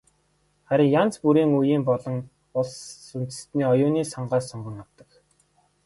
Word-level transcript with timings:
Харин 0.67 0.89
янз 1.01 1.15
бүрийн 1.23 1.51
үеийн 1.59 1.83
болон 1.89 2.15
улс 2.59 2.75
үндэстний 3.17 3.67
оюуны 3.73 4.01
сангаас 4.13 4.45
сонгон 4.51 4.75
авдаг. 4.83 5.09